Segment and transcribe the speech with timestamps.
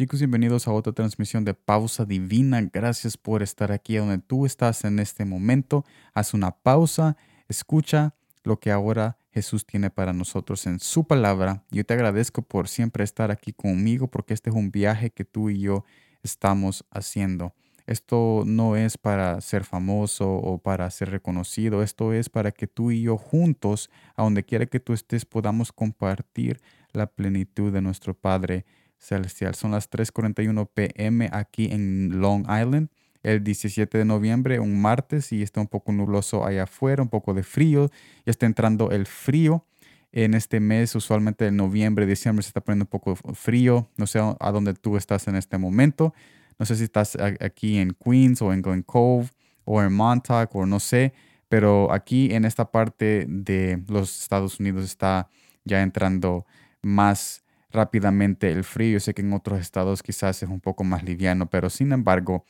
[0.00, 2.58] Chicos, bienvenidos a otra transmisión de Pausa Divina.
[2.72, 5.84] Gracias por estar aquí donde tú estás en este momento.
[6.14, 7.18] Haz una pausa,
[7.50, 11.64] escucha lo que ahora Jesús tiene para nosotros en su palabra.
[11.70, 15.50] Yo te agradezco por siempre estar aquí conmigo porque este es un viaje que tú
[15.50, 15.84] y yo
[16.22, 17.52] estamos haciendo.
[17.86, 22.90] Esto no es para ser famoso o para ser reconocido, esto es para que tú
[22.90, 28.14] y yo juntos, a donde quiera que tú estés, podamos compartir la plenitud de nuestro
[28.14, 28.64] Padre
[29.00, 29.54] Celestial.
[29.54, 32.90] Son las 3:41 pm aquí en Long Island,
[33.22, 37.34] el 17 de noviembre, un martes, y está un poco nubloso allá afuera, un poco
[37.34, 37.90] de frío,
[38.24, 39.66] ya está entrando el frío.
[40.12, 43.88] En este mes, usualmente en noviembre, diciembre, se está poniendo un poco frío.
[43.96, 46.12] No sé a dónde tú estás en este momento.
[46.58, 49.28] No sé si estás aquí en Queens o en Glen Cove
[49.64, 51.14] o en Montauk o no sé,
[51.48, 55.28] pero aquí en esta parte de los Estados Unidos está
[55.64, 56.44] ya entrando
[56.82, 58.94] más rápidamente el frío.
[58.94, 62.44] Yo sé que en otros estados quizás es un poco más liviano, pero sin embargo,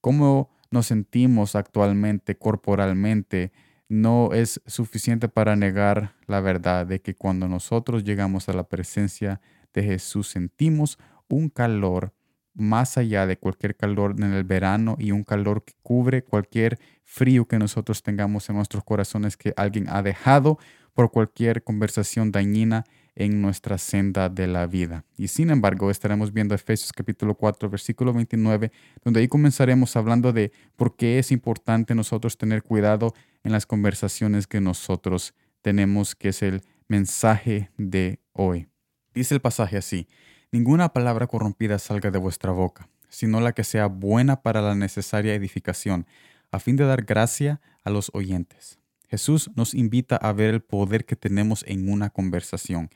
[0.00, 3.52] cómo nos sentimos actualmente corporalmente
[3.88, 9.40] no es suficiente para negar la verdad de que cuando nosotros llegamos a la presencia
[9.74, 12.14] de Jesús sentimos un calor
[12.54, 17.46] más allá de cualquier calor en el verano y un calor que cubre cualquier frío
[17.46, 20.58] que nosotros tengamos en nuestros corazones que alguien ha dejado
[20.94, 25.04] por cualquier conversación dañina en nuestra senda de la vida.
[25.16, 28.72] Y sin embargo, estaremos viendo Efesios capítulo 4, versículo 29,
[29.04, 34.46] donde ahí comenzaremos hablando de por qué es importante nosotros tener cuidado en las conversaciones
[34.46, 38.68] que nosotros tenemos, que es el mensaje de hoy.
[39.14, 40.08] Dice el pasaje así,
[40.50, 45.34] ninguna palabra corrompida salga de vuestra boca, sino la que sea buena para la necesaria
[45.34, 46.06] edificación,
[46.50, 48.81] a fin de dar gracia a los oyentes.
[49.12, 52.88] Jesús nos invita a ver el poder que tenemos en una conversación.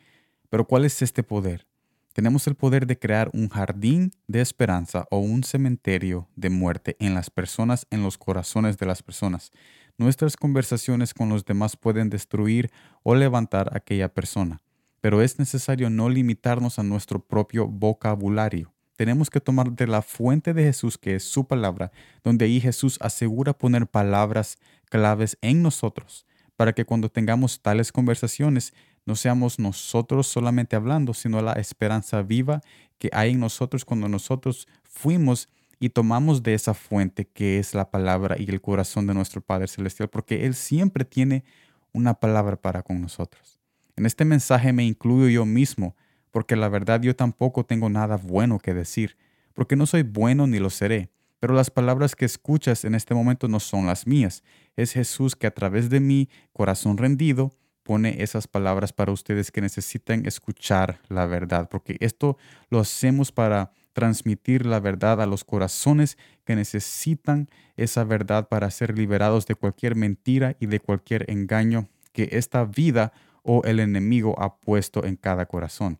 [0.49, 1.67] Pero ¿cuál es este poder?
[2.15, 7.13] Tenemos el poder de crear un jardín de esperanza o un cementerio de muerte en
[7.13, 9.51] las personas, en los corazones de las personas.
[9.99, 12.71] Nuestras conversaciones con los demás pueden destruir
[13.03, 14.63] o levantar a aquella persona,
[15.03, 18.73] pero es necesario no limitarnos a nuestro propio vocabulario.
[18.97, 21.93] Tenemos que tomar de la fuente de Jesús, que es su palabra,
[22.25, 24.59] donde ahí Jesús asegura poner palabras
[24.89, 26.27] claves en nosotros,
[26.57, 28.73] para que cuando tengamos tales conversaciones
[29.05, 32.63] no seamos nosotros solamente hablando, sino la esperanza viva
[32.99, 35.49] que hay en nosotros cuando nosotros fuimos
[35.79, 39.69] y tomamos de esa fuente que es la palabra y el corazón de nuestro Padre
[39.69, 41.45] Celestial, porque Él siempre tiene
[41.93, 43.61] una palabra para con nosotros.
[43.97, 45.95] En este mensaje me incluyo yo mismo,
[46.37, 49.17] porque la verdad yo tampoco tengo nada bueno que decir,
[49.55, 51.09] porque no soy bueno ni lo seré,
[51.41, 54.45] pero las palabras que escuchas en este momento no son las mías,
[54.77, 59.63] es Jesús que a través de mi corazón rendido pone esas palabras para ustedes que
[59.63, 62.37] necesitan escuchar la verdad, porque esto
[62.69, 67.49] lo hacemos para transmitir la verdad a los corazones que necesitan
[67.79, 73.15] esa verdad para ser liberados de cualquier mentira y de cualquier engaño que esta vida
[73.43, 75.99] o el enemigo ha puesto en cada corazón.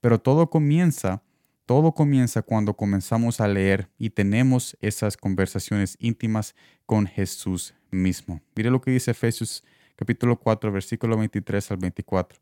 [0.00, 1.22] Pero todo comienza,
[1.66, 6.54] todo comienza cuando comenzamos a leer y tenemos esas conversaciones íntimas
[6.86, 8.40] con Jesús mismo.
[8.54, 9.64] Mire lo que dice Efesios
[9.98, 12.38] capítulo 4, versículo 23 al 24.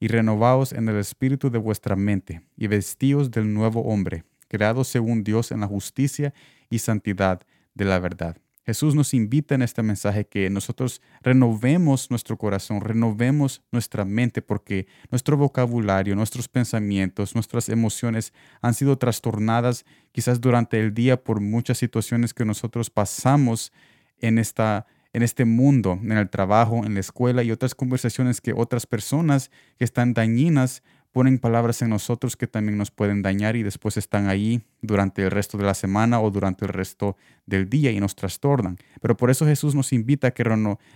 [0.00, 5.22] Y renovaos en el espíritu de vuestra mente, y vestíos del nuevo hombre, creado según
[5.22, 6.32] Dios en la justicia
[6.70, 7.42] y santidad
[7.74, 8.38] de la verdad.
[8.68, 14.86] Jesús nos invita en este mensaje que nosotros renovemos nuestro corazón, renovemos nuestra mente, porque
[15.10, 21.78] nuestro vocabulario, nuestros pensamientos, nuestras emociones han sido trastornadas quizás durante el día por muchas
[21.78, 23.72] situaciones que nosotros pasamos
[24.18, 28.52] en esta en este mundo, en el trabajo, en la escuela y otras conversaciones que
[28.52, 30.82] otras personas que están dañinas
[31.12, 35.30] ponen palabras en nosotros que también nos pueden dañar y después están ahí durante el
[35.30, 38.76] resto de la semana o durante el resto del día y nos trastornan.
[39.00, 40.44] Pero por eso Jesús nos invita a que,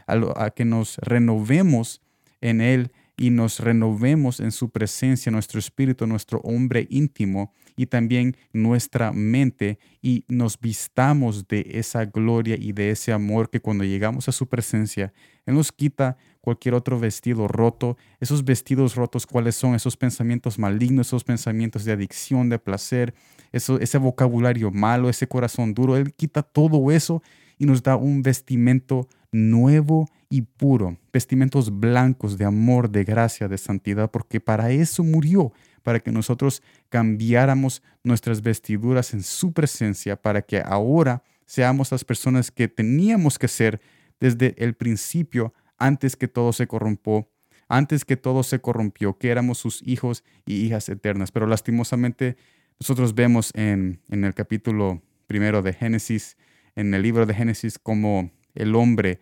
[0.06, 2.00] a que nos renovemos
[2.40, 8.36] en Él y nos renovemos en su presencia, nuestro espíritu, nuestro hombre íntimo y también
[8.52, 14.28] nuestra mente y nos vistamos de esa gloria y de ese amor que cuando llegamos
[14.28, 15.12] a su presencia,
[15.46, 17.96] Él nos quita cualquier otro vestido roto.
[18.20, 19.74] Esos vestidos rotos, ¿cuáles son?
[19.74, 23.14] Esos pensamientos malignos, esos pensamientos de adicción, de placer,
[23.52, 25.96] eso, ese vocabulario malo, ese corazón duro.
[25.96, 27.22] Él quita todo eso
[27.58, 33.58] y nos da un vestimento nuevo y puro, vestimentos blancos de amor, de gracia, de
[33.58, 35.52] santidad, porque para eso murió,
[35.82, 42.50] para que nosotros cambiáramos nuestras vestiduras en su presencia, para que ahora seamos las personas
[42.50, 43.80] que teníamos que ser
[44.20, 47.28] desde el principio, antes que todo se corrompió,
[47.68, 51.32] antes que todo se corrompió, que éramos sus hijos y hijas eternas.
[51.32, 52.36] Pero lastimosamente
[52.78, 56.36] Nosotros vemos en, en el capítulo primero de Génesis,
[56.74, 59.20] en el libro de Génesis, cómo el hombre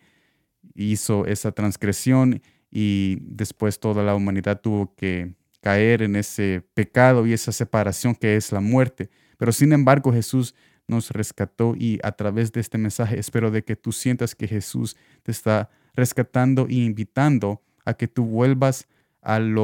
[0.75, 7.33] hizo esa transgresión y después toda la humanidad tuvo que caer en ese pecado y
[7.33, 9.09] esa separación que es la muerte.
[9.37, 10.55] Pero sin embargo Jesús
[10.87, 14.97] nos rescató y a través de este mensaje espero de que tú sientas que Jesús
[15.23, 18.87] te está rescatando y invitando a que tú vuelvas
[19.21, 19.55] al,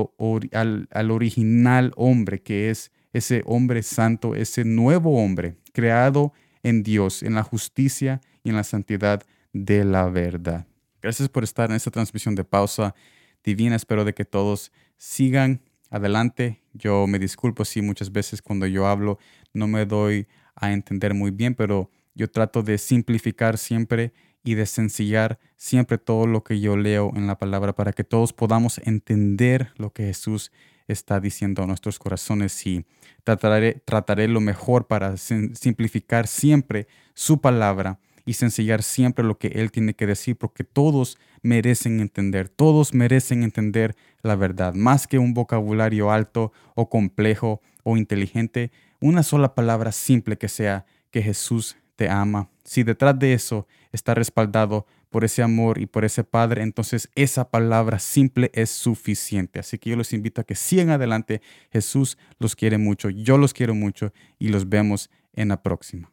[0.91, 7.33] al original hombre que es ese hombre santo, ese nuevo hombre creado en Dios, en
[7.35, 9.23] la justicia y en la santidad
[9.65, 10.67] de la verdad.
[11.01, 12.95] Gracias por estar en esta transmisión de pausa
[13.43, 13.75] divina.
[13.75, 16.61] Espero de que todos sigan adelante.
[16.73, 19.19] Yo me disculpo si muchas veces cuando yo hablo
[19.53, 24.13] no me doy a entender muy bien, pero yo trato de simplificar siempre
[24.43, 28.33] y de sencillar siempre todo lo que yo leo en la palabra para que todos
[28.33, 30.51] podamos entender lo que Jesús
[30.87, 32.85] está diciendo a nuestros corazones y
[33.23, 39.71] trataré, trataré lo mejor para simplificar siempre su palabra y sencillar siempre lo que Él
[39.71, 45.33] tiene que decir, porque todos merecen entender, todos merecen entender la verdad, más que un
[45.33, 52.09] vocabulario alto o complejo o inteligente, una sola palabra simple que sea que Jesús te
[52.09, 52.49] ama.
[52.65, 57.49] Si detrás de eso está respaldado por ese amor y por ese Padre, entonces esa
[57.49, 59.59] palabra simple es suficiente.
[59.59, 61.41] Así que yo los invito a que sigan adelante.
[61.71, 66.11] Jesús los quiere mucho, yo los quiero mucho y los vemos en la próxima.